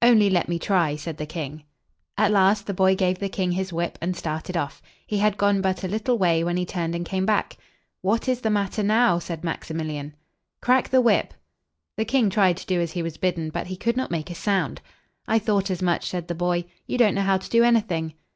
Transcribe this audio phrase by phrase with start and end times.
[0.00, 1.64] "Only let me try," said the king.
[2.16, 4.80] At last the boy gave the king his whip, and started off.
[5.08, 7.56] He had gone but a little way, when he turned and came back.
[8.00, 10.14] "What is the matter now?" said Max i mil ian.
[10.60, 11.34] "Crack the whip!"
[11.96, 14.36] The king tried to do as he was bidden, but he could not make a
[14.36, 14.80] sound.
[15.26, 16.64] "I thought as much," said the boy.
[16.86, 18.14] "You don't know how to do anything."